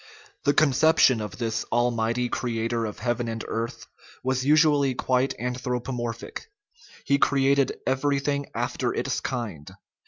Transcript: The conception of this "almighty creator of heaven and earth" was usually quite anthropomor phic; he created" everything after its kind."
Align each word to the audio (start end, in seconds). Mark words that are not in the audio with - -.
The 0.45 0.55
conception 0.55 1.21
of 1.21 1.37
this 1.37 1.63
"almighty 1.65 2.27
creator 2.27 2.85
of 2.87 2.97
heaven 2.97 3.27
and 3.27 3.45
earth" 3.47 3.85
was 4.23 4.43
usually 4.43 4.95
quite 4.95 5.35
anthropomor 5.39 6.13
phic; 6.15 6.47
he 7.05 7.19
created" 7.19 7.77
everything 7.85 8.47
after 8.55 8.91
its 8.95 9.19
kind." 9.19 9.69